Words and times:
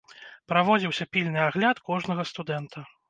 Праводзіўся 0.53 1.07
пільны 1.17 1.39
агляд 1.49 1.85
кожнага 1.91 2.27
студэнта. 2.31 2.87